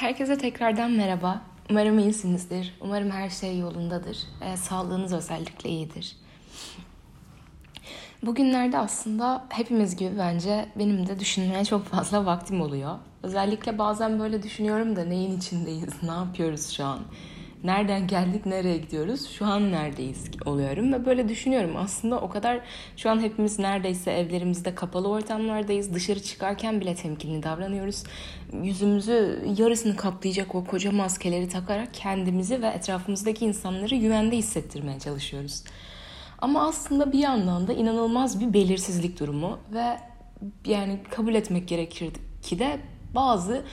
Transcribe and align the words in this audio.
Herkese 0.00 0.38
tekrardan 0.38 0.90
merhaba. 0.90 1.42
Umarım 1.70 1.98
iyisinizdir. 1.98 2.74
Umarım 2.80 3.10
her 3.10 3.30
şey 3.30 3.58
yolundadır. 3.58 4.18
E, 4.40 4.56
sağlığınız 4.56 5.12
özellikle 5.12 5.70
iyidir. 5.70 6.16
Bugünlerde 8.22 8.78
aslında 8.78 9.44
hepimiz 9.48 9.96
gibi 9.96 10.18
bence 10.18 10.68
benim 10.78 11.06
de 11.06 11.20
düşünmeye 11.20 11.64
çok 11.64 11.84
fazla 11.84 12.26
vaktim 12.26 12.60
oluyor. 12.60 12.98
Özellikle 13.22 13.78
bazen 13.78 14.20
böyle 14.20 14.42
düşünüyorum 14.42 14.96
da 14.96 15.04
neyin 15.04 15.38
içindeyiz, 15.38 16.02
ne 16.02 16.12
yapıyoruz 16.12 16.70
şu 16.70 16.84
an? 16.84 17.00
Nereden 17.64 18.06
geldik 18.06 18.46
nereye 18.46 18.76
gidiyoruz? 18.76 19.28
Şu 19.28 19.46
an 19.46 19.72
neredeyiz 19.72 20.24
oluyorum 20.44 20.92
ve 20.92 21.06
böyle 21.06 21.28
düşünüyorum. 21.28 21.76
Aslında 21.76 22.20
o 22.20 22.28
kadar 22.28 22.60
şu 22.96 23.10
an 23.10 23.20
hepimiz 23.20 23.58
neredeyse 23.58 24.10
evlerimizde 24.10 24.74
kapalı 24.74 25.08
ortamlardayız. 25.08 25.94
Dışarı 25.94 26.22
çıkarken 26.22 26.80
bile 26.80 26.94
temkinli 26.94 27.42
davranıyoruz. 27.42 28.04
Yüzümüzü 28.62 29.44
yarısını 29.58 29.96
kaplayacak 29.96 30.54
o 30.54 30.64
koca 30.64 30.92
maskeleri 30.92 31.48
takarak 31.48 31.94
kendimizi 31.94 32.62
ve 32.62 32.66
etrafımızdaki 32.66 33.44
insanları 33.44 33.96
güvende 33.96 34.36
hissettirmeye 34.36 34.98
çalışıyoruz. 34.98 35.64
Ama 36.38 36.68
aslında 36.68 37.12
bir 37.12 37.18
yandan 37.18 37.68
da 37.68 37.72
inanılmaz 37.72 38.40
bir 38.40 38.52
belirsizlik 38.54 39.20
durumu 39.20 39.58
ve 39.72 39.98
yani 40.66 41.00
kabul 41.10 41.34
etmek 41.34 41.68
gerekir 41.68 42.12
ki 42.42 42.58
de 42.58 42.80
bazı 43.14 43.64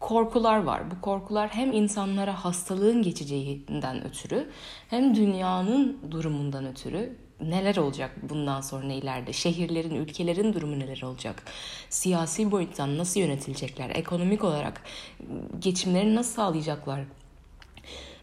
korkular 0.00 0.62
var. 0.62 0.90
Bu 0.90 1.00
korkular 1.00 1.48
hem 1.48 1.72
insanlara 1.72 2.44
hastalığın 2.44 3.02
geçeceğinden 3.02 4.04
ötürü 4.04 4.50
hem 4.90 5.14
dünyanın 5.14 5.98
durumundan 6.10 6.66
ötürü 6.66 7.16
neler 7.40 7.76
olacak 7.76 8.10
bundan 8.22 8.60
sonra 8.60 8.92
ileride? 8.92 9.32
Şehirlerin, 9.32 9.94
ülkelerin 9.94 10.52
durumu 10.52 10.78
neler 10.78 11.02
olacak? 11.02 11.42
Siyasi 11.88 12.50
boyuttan 12.50 12.98
nasıl 12.98 13.20
yönetilecekler? 13.20 13.90
Ekonomik 13.90 14.44
olarak 14.44 14.82
geçimlerini 15.58 16.14
nasıl 16.14 16.34
sağlayacaklar? 16.34 17.00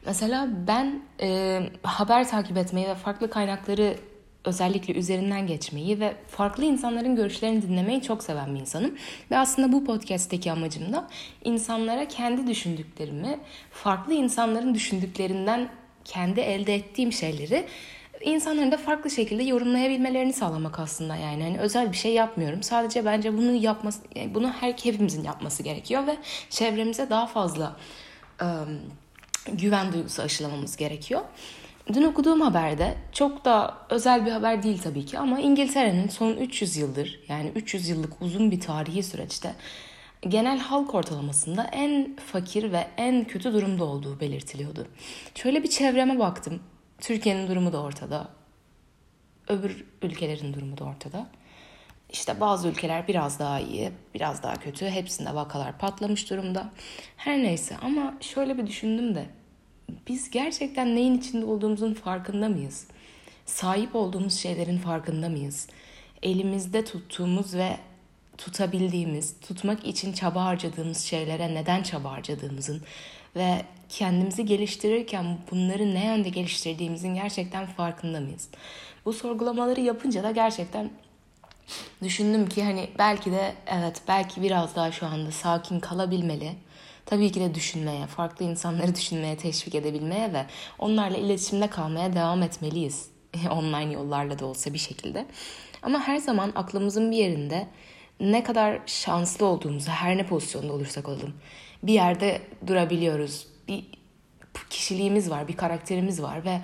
Mesela 0.06 0.50
ben 0.68 1.04
e, 1.22 1.60
haber 1.84 2.30
takip 2.30 2.58
etmeyi 2.58 2.88
ve 2.88 2.96
farklı 2.96 3.30
kaynakları 3.30 3.98
özellikle 4.46 4.94
üzerinden 4.94 5.48
geçmeyi 5.48 6.00
ve 6.00 6.16
farklı 6.28 6.64
insanların 6.64 7.16
görüşlerini 7.16 7.62
dinlemeyi 7.62 8.02
çok 8.02 8.24
seven 8.24 8.56
bir 8.56 8.60
insanım. 8.60 8.96
Ve 9.32 9.38
aslında 9.38 9.72
bu 9.72 9.86
podcast'teki 9.86 10.52
amacım 10.52 10.94
da 10.94 11.08
insanlara 11.44 12.08
kendi 12.08 12.48
düşündüklerimi, 12.48 13.40
farklı 13.72 14.14
insanların 14.14 14.74
düşündüklerinden 14.74 15.70
kendi 16.06 16.40
elde 16.40 16.76
ettiğim 16.76 17.14
şeyleri 17.14 17.66
insanların 18.22 18.72
da 18.72 18.78
farklı 18.78 19.10
şekilde 19.10 19.44
yorumlayabilmelerini 19.44 20.34
sağlamak 20.34 20.80
aslında 20.80 21.16
yani 21.16 21.44
hani 21.44 21.60
özel 21.60 21.92
bir 21.92 21.98
şey 21.98 22.14
yapmıyorum. 22.14 22.64
Sadece 22.64 23.06
bence 23.06 23.38
bunu 23.38 23.52
yapması 23.52 24.00
yani 24.16 24.36
bunu 24.36 24.52
her 24.52 24.72
hepimizin 24.72 25.24
yapması 25.24 25.64
gerekiyor 25.64 26.08
ve 26.08 26.18
çevremize 26.50 27.10
daha 27.10 27.28
fazla 27.28 27.76
ıı, 28.42 28.68
güven 29.54 29.94
duygusu 29.94 30.22
aşılamamız 30.22 30.78
gerekiyor. 30.78 31.22
Dün 31.94 32.04
okuduğum 32.04 32.42
haberde 32.42 32.98
çok 33.12 33.46
da 33.46 33.78
özel 33.90 34.26
bir 34.26 34.32
haber 34.32 34.64
değil 34.64 34.82
tabii 34.84 35.06
ki 35.06 35.20
ama 35.20 35.40
İngiltere'nin 35.40 36.08
son 36.08 36.34
300 36.34 36.78
yıldır 36.78 37.20
yani 37.28 37.52
300 37.56 37.90
yıllık 37.90 38.22
uzun 38.22 38.52
bir 38.52 38.60
tarihi 38.60 39.04
süreçte 39.04 39.54
genel 40.22 40.60
halk 40.60 40.96
ortalamasında 40.96 41.64
en 41.64 42.16
fakir 42.16 42.72
ve 42.72 42.88
en 42.98 43.24
kötü 43.24 43.54
durumda 43.54 43.84
olduğu 43.84 44.20
belirtiliyordu. 44.20 44.88
Şöyle 45.36 45.64
bir 45.64 45.70
çevreme 45.70 46.20
baktım. 46.20 46.60
Türkiye'nin 47.02 47.48
durumu 47.48 47.74
da 47.74 47.82
ortada. 47.82 48.28
Öbür 49.48 49.86
ülkelerin 50.02 50.54
durumu 50.54 50.78
da 50.78 50.84
ortada. 50.84 51.28
İşte 52.10 52.40
bazı 52.40 52.68
ülkeler 52.68 53.08
biraz 53.08 53.40
daha 53.40 53.60
iyi, 53.60 53.92
biraz 54.14 54.44
daha 54.44 54.56
kötü. 54.56 54.86
Hepsinde 54.86 55.36
vakalar 55.36 55.78
patlamış 55.78 56.30
durumda. 56.30 56.70
Her 57.18 57.38
neyse 57.38 57.78
ama 57.82 58.14
şöyle 58.22 58.58
bir 58.58 58.68
düşündüm 58.68 59.16
de 59.16 59.26
biz 60.08 60.30
gerçekten 60.30 60.96
neyin 60.96 61.18
içinde 61.18 61.46
olduğumuzun 61.46 61.94
farkında 61.94 62.50
mıyız? 62.50 62.88
Sahip 63.46 63.96
olduğumuz 63.96 64.34
şeylerin 64.34 64.78
farkında 64.78 65.30
mıyız? 65.30 65.68
Elimizde 66.24 66.86
tuttuğumuz 66.86 67.56
ve 67.56 67.78
tutabildiğimiz, 68.38 69.40
tutmak 69.42 69.86
için 69.86 70.14
çaba 70.14 70.46
harcadığımız 70.46 70.98
şeylere 70.98 71.56
neden 71.56 71.84
çaba 71.84 72.12
harcadığımızın 72.12 72.82
ve 73.36 73.62
kendimizi 73.90 74.46
geliştirirken 74.46 75.38
bunları 75.52 75.94
ne 75.94 76.06
yönde 76.06 76.30
geliştirdiğimizin 76.30 77.16
gerçekten 77.16 77.66
farkında 77.66 78.20
mıyız? 78.20 78.50
Bu 79.06 79.14
sorgulamaları 79.14 79.82
yapınca 79.82 80.24
da 80.24 80.32
gerçekten 80.32 80.90
düşündüm 82.04 82.50
ki 82.50 82.64
hani 82.64 82.90
belki 82.98 83.32
de 83.32 83.54
evet 83.68 84.02
belki 84.08 84.42
biraz 84.42 84.76
daha 84.76 84.92
şu 84.92 85.06
anda 85.06 85.32
sakin 85.32 85.80
kalabilmeli 85.80 86.56
tabii 87.06 87.32
ki 87.32 87.40
de 87.40 87.56
düşünmeye, 87.56 88.08
farklı 88.08 88.46
insanları 88.46 88.96
düşünmeye 88.96 89.38
teşvik 89.38 89.76
edebilmeye 89.76 90.34
ve 90.34 90.46
onlarla 90.80 91.18
iletişimde 91.18 91.68
kalmaya 91.68 92.14
devam 92.14 92.44
etmeliyiz. 92.44 93.10
Online 93.52 93.94
yollarla 93.94 94.40
da 94.40 94.46
olsa 94.46 94.74
bir 94.74 94.78
şekilde. 94.78 95.26
Ama 95.82 96.00
her 96.00 96.18
zaman 96.18 96.52
aklımızın 96.56 97.12
bir 97.12 97.18
yerinde 97.18 97.68
ne 98.20 98.44
kadar 98.44 98.80
şanslı 98.86 99.46
olduğumuzu 99.46 99.92
her 99.92 100.18
ne 100.18 100.26
pozisyonda 100.26 100.74
olursak 100.74 101.10
olalım 101.10 101.34
bir 101.84 101.94
yerde 101.94 102.42
durabiliyoruz. 102.68 103.48
Bir 103.68 103.86
kişiliğimiz 104.70 105.30
var, 105.30 105.48
bir 105.48 105.58
karakterimiz 105.58 106.22
var 106.22 106.46
ve 106.46 106.62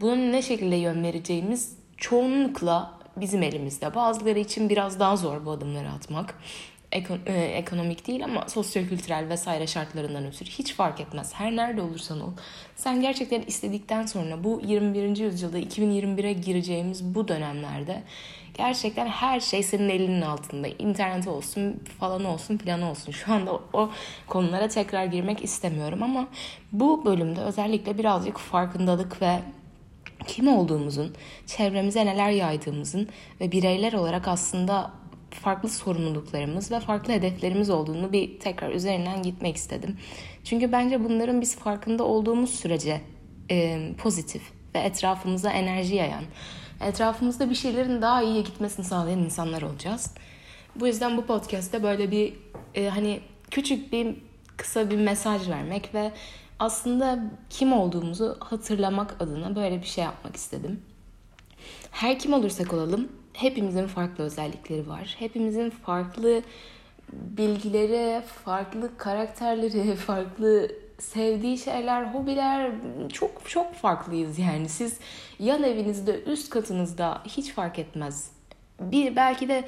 bunun 0.00 0.32
ne 0.32 0.42
şekilde 0.42 0.76
yön 0.76 1.02
vereceğimiz 1.02 1.76
çoğunlukla 1.96 2.95
bizim 3.16 3.42
elimizde. 3.42 3.94
Bazıları 3.94 4.38
için 4.38 4.68
biraz 4.68 5.00
daha 5.00 5.16
zor 5.16 5.46
bu 5.46 5.50
adımları 5.50 5.88
atmak 5.88 6.34
e, 7.26 7.32
ekonomik 7.34 8.06
değil 8.06 8.24
ama 8.24 8.48
sosyokültürel 8.48 9.28
vesaire 9.28 9.66
şartlarından 9.66 10.26
ötürü 10.26 10.48
hiç 10.48 10.74
fark 10.74 11.00
etmez. 11.00 11.34
Her 11.34 11.56
nerede 11.56 11.82
olursan 11.82 12.20
ol. 12.20 12.30
Sen 12.76 13.00
gerçekten 13.00 13.42
istedikten 13.42 14.06
sonra 14.06 14.44
bu 14.44 14.60
21. 14.64 15.16
yüzyılda 15.16 15.58
2021'e 15.58 16.32
gireceğimiz 16.32 17.14
bu 17.14 17.28
dönemlerde 17.28 18.02
gerçekten 18.54 19.06
her 19.06 19.40
şey 19.40 19.62
senin 19.62 19.88
elinin 19.88 20.22
altında. 20.22 20.68
İnternet 20.68 21.28
olsun 21.28 21.80
falan 22.00 22.24
olsun 22.24 22.58
plan 22.58 22.82
olsun. 22.82 23.12
Şu 23.12 23.32
anda 23.32 23.60
o 23.72 23.90
konulara 24.26 24.68
tekrar 24.68 25.04
girmek 25.04 25.44
istemiyorum 25.44 26.02
ama 26.02 26.28
bu 26.72 27.04
bölümde 27.04 27.40
özellikle 27.40 27.98
birazcık 27.98 28.38
farkındalık 28.38 29.22
ve 29.22 29.38
kim 30.26 30.48
olduğumuzun, 30.48 31.14
çevremize 31.46 32.06
neler 32.06 32.30
yaydığımızın 32.30 33.08
ve 33.40 33.52
bireyler 33.52 33.92
olarak 33.92 34.28
aslında 34.28 34.90
farklı 35.30 35.68
sorumluluklarımız 35.68 36.72
ve 36.72 36.80
farklı 36.80 37.12
hedeflerimiz 37.12 37.70
olduğunu 37.70 38.12
bir 38.12 38.40
tekrar 38.40 38.72
üzerinden 38.72 39.22
gitmek 39.22 39.56
istedim. 39.56 39.96
Çünkü 40.44 40.72
bence 40.72 41.04
bunların 41.04 41.40
biz 41.40 41.56
farkında 41.56 42.04
olduğumuz 42.04 42.50
sürece 42.50 43.00
e, 43.50 43.88
pozitif 43.98 44.42
ve 44.74 44.78
etrafımıza 44.78 45.50
enerji 45.50 45.94
yayan, 45.94 46.24
etrafımızda 46.80 47.50
bir 47.50 47.54
şeylerin 47.54 48.02
daha 48.02 48.22
iyiye 48.22 48.42
gitmesini 48.42 48.84
sağlayan 48.84 49.18
insanlar 49.18 49.62
olacağız. 49.62 50.14
Bu 50.76 50.86
yüzden 50.86 51.16
bu 51.16 51.26
podcast'te 51.26 51.82
böyle 51.82 52.10
bir 52.10 52.34
e, 52.74 52.88
hani 52.88 53.20
küçük 53.50 53.92
bir 53.92 54.16
kısa 54.56 54.90
bir 54.90 54.96
mesaj 54.96 55.48
vermek 55.48 55.94
ve 55.94 56.12
aslında 56.58 57.18
kim 57.50 57.72
olduğumuzu 57.72 58.36
hatırlamak 58.40 59.16
adına 59.20 59.56
böyle 59.56 59.80
bir 59.80 59.86
şey 59.86 60.04
yapmak 60.04 60.36
istedim. 60.36 60.80
Her 61.90 62.18
kim 62.18 62.32
olursak 62.32 62.72
olalım 62.72 63.08
hepimizin 63.32 63.86
farklı 63.86 64.24
özellikleri 64.24 64.88
var. 64.88 65.16
Hepimizin 65.18 65.70
farklı 65.70 66.42
bilgileri, 67.12 68.22
farklı 68.44 68.96
karakterleri, 68.96 69.96
farklı 70.06 70.70
sevdiği 70.98 71.58
şeyler, 71.58 72.04
hobiler 72.04 72.72
çok 73.12 73.48
çok 73.48 73.74
farklıyız 73.74 74.38
yani. 74.38 74.68
Siz 74.68 74.98
yan 75.38 75.62
evinizde, 75.62 76.22
üst 76.22 76.50
katınızda 76.50 77.22
hiç 77.24 77.52
fark 77.52 77.78
etmez. 77.78 78.30
Bir 78.80 79.16
belki 79.16 79.48
de 79.48 79.64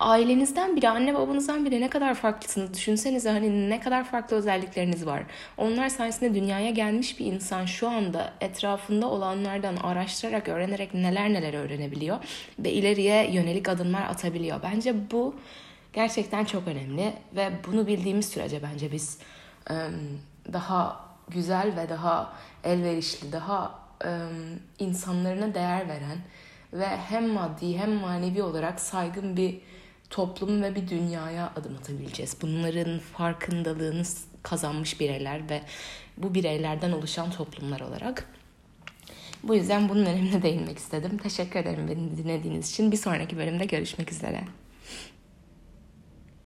ailenizden 0.00 0.76
biri, 0.76 0.88
anne 0.88 1.14
babanızdan 1.14 1.64
biri 1.64 1.80
ne 1.80 1.90
kadar 1.90 2.14
farklısınız 2.14 2.74
düşünsenize 2.74 3.30
hani 3.30 3.70
ne 3.70 3.80
kadar 3.80 4.04
farklı 4.04 4.36
özellikleriniz 4.36 5.06
var. 5.06 5.22
Onlar 5.56 5.88
sayesinde 5.88 6.34
dünyaya 6.34 6.70
gelmiş 6.70 7.18
bir 7.18 7.26
insan 7.26 7.64
şu 7.64 7.88
anda 7.88 8.32
etrafında 8.40 9.06
olanlardan 9.06 9.76
araştırarak, 9.76 10.48
öğrenerek 10.48 10.94
neler 10.94 11.32
neler 11.32 11.54
öğrenebiliyor 11.54 12.18
ve 12.58 12.72
ileriye 12.72 13.30
yönelik 13.32 13.68
adımlar 13.68 14.02
atabiliyor. 14.02 14.60
Bence 14.62 15.10
bu 15.10 15.34
gerçekten 15.92 16.44
çok 16.44 16.68
önemli 16.68 17.12
ve 17.36 17.50
bunu 17.66 17.86
bildiğimiz 17.86 18.28
sürece 18.28 18.62
bence 18.62 18.92
biz 18.92 19.18
daha 20.52 21.06
güzel 21.28 21.72
ve 21.76 21.88
daha 21.88 22.32
elverişli, 22.64 23.32
daha 23.32 23.78
insanlarına 24.78 25.54
değer 25.54 25.88
veren 25.88 26.18
ve 26.72 26.86
hem 26.86 27.28
maddi 27.28 27.78
hem 27.78 27.92
manevi 27.92 28.42
olarak 28.42 28.80
saygın 28.80 29.36
bir 29.36 29.60
toplum 30.10 30.62
ve 30.62 30.74
bir 30.74 30.88
dünyaya 30.88 31.52
adım 31.56 31.76
atabileceğiz. 31.76 32.36
Bunların 32.42 32.98
farkındalığını 32.98 34.02
kazanmış 34.42 35.00
bireyler 35.00 35.50
ve 35.50 35.62
bu 36.16 36.34
bireylerden 36.34 36.92
oluşan 36.92 37.30
toplumlar 37.30 37.80
olarak. 37.80 38.28
Bu 39.42 39.54
yüzden 39.54 39.88
bunun 39.88 40.06
önemine 40.06 40.42
değinmek 40.42 40.78
istedim. 40.78 41.18
Teşekkür 41.18 41.60
ederim 41.60 41.88
beni 41.88 42.16
dinlediğiniz 42.18 42.70
için. 42.70 42.92
Bir 42.92 42.96
sonraki 42.96 43.36
bölümde 43.36 43.64
görüşmek 43.64 44.12
üzere. 44.12 44.44